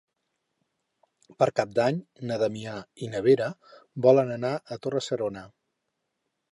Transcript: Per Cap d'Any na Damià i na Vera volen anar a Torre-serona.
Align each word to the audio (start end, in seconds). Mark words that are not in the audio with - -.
Per 1.41 1.47
Cap 1.59 1.75
d'Any 1.79 1.99
na 2.31 2.39
Damià 2.45 2.73
i 3.09 3.13
na 3.15 3.23
Vera 3.29 3.51
volen 4.09 4.35
anar 4.39 4.55
a 4.77 4.81
Torre-serona. 4.87 5.47